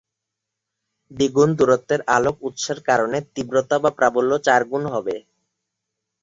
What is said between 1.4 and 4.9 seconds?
দূরত্বের আলোক উৎসের কারণে তীব্রতা/প্রাবল্য চারগুণ